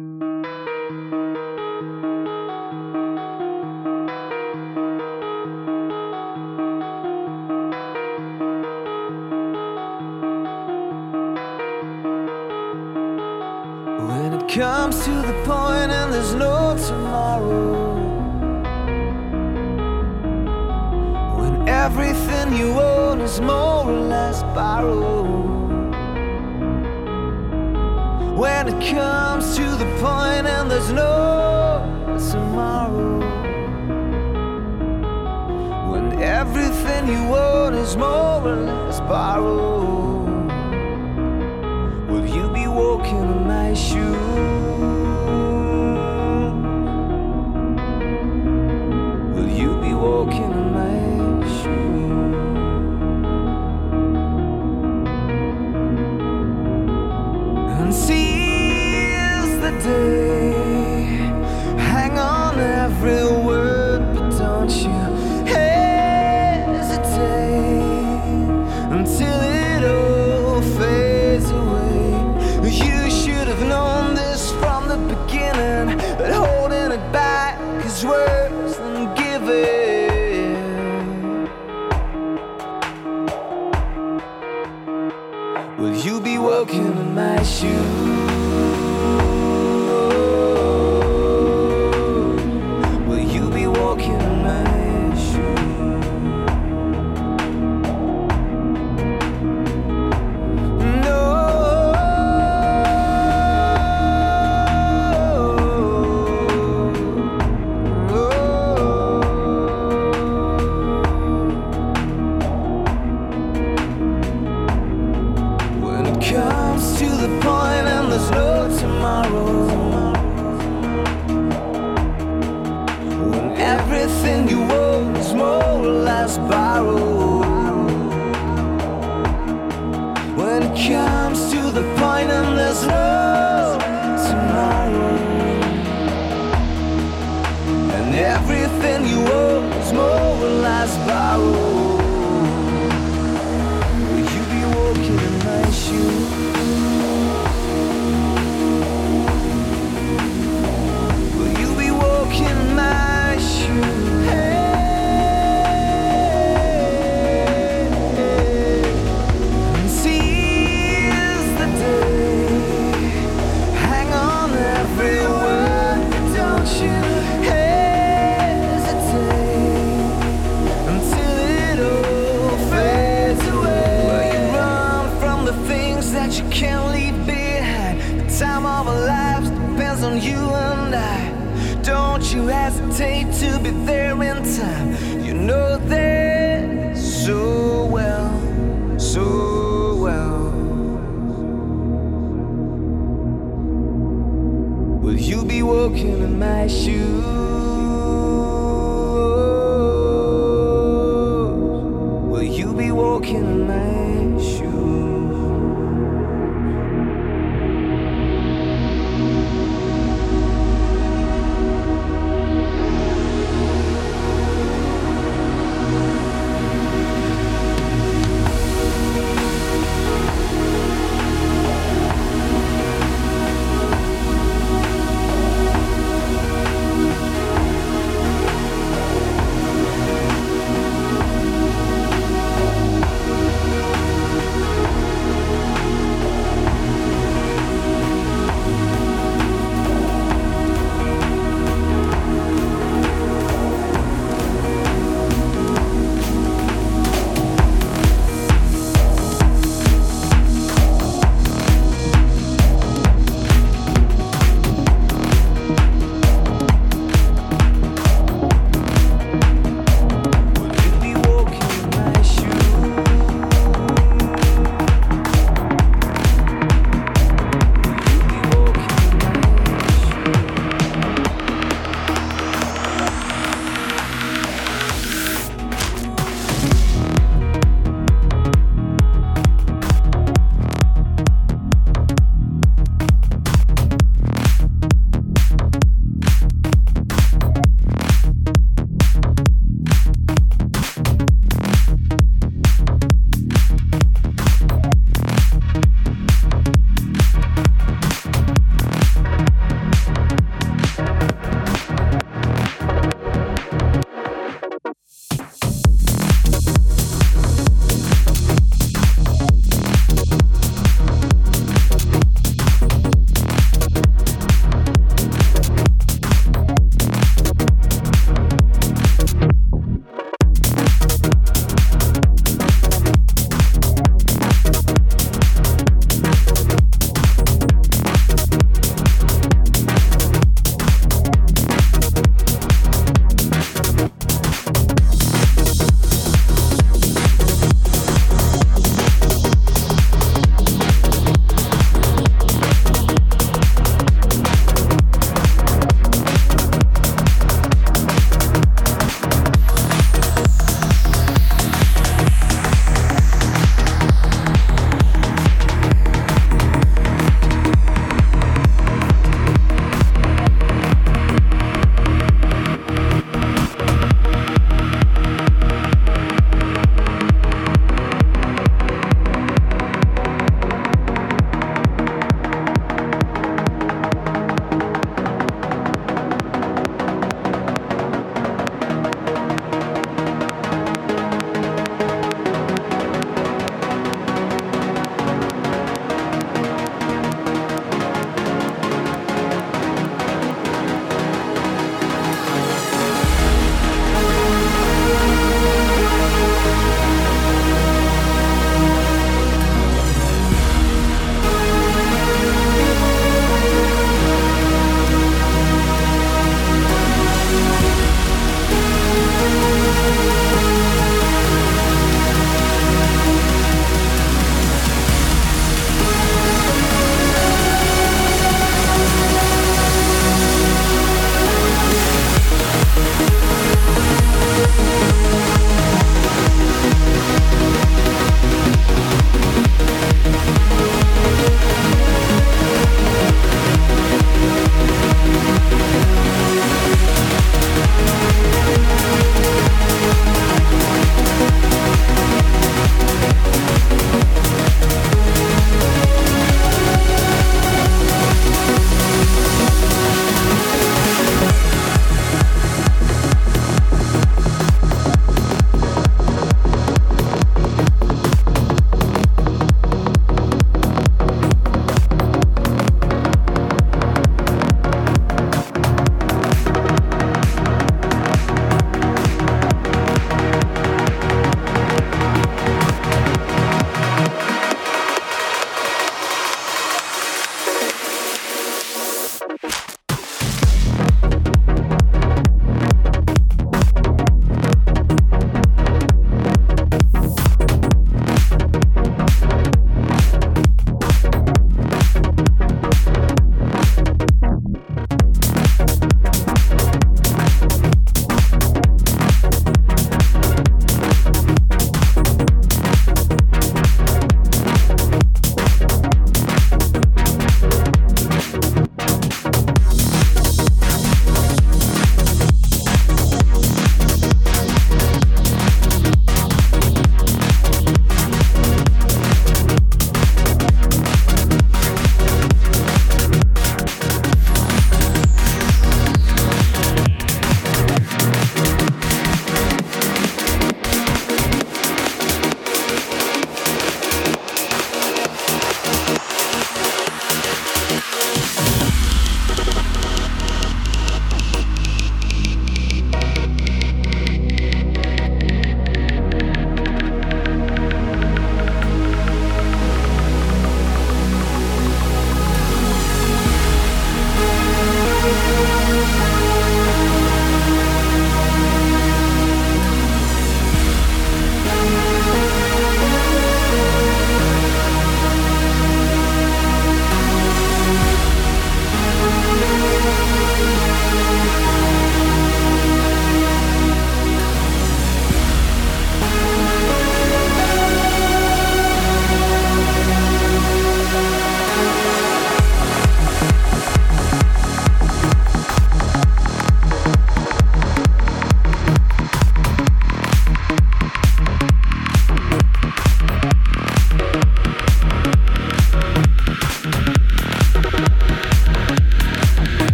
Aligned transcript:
When 0.00 0.08
it 14.32 14.48
comes 14.48 15.04
to 15.04 15.10
the 15.10 15.34
point 15.44 15.92
and 15.92 16.14
there's 16.14 16.34
no 16.34 16.74
tomorrow 16.78 17.74
When 21.36 21.68
everything 21.68 22.56
you 22.56 22.72
own 22.80 23.20
is 23.20 23.38
more 23.42 23.84
or 23.84 23.92
less 23.92 24.42
borrowed 24.54 25.49
comes 28.80 29.56
to 29.56 29.62
the 29.62 29.84
point 30.00 30.46
and 30.46 30.70
there's 30.70 30.90
no 30.90 31.84
tomorrow. 32.30 33.18
When 35.90 36.22
everything 36.22 37.08
you 37.08 37.28
want 37.28 37.74
is 37.74 37.96
more 37.96 38.42
or 38.42 38.56
less 38.56 39.00
borrowed 39.00 40.50
will 42.08 42.26
you 42.26 42.48
be 42.52 42.66
walking 42.66 43.18
in 43.18 43.46
my 43.46 43.74
shoes? 43.74 44.29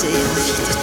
Désir. 0.00 0.77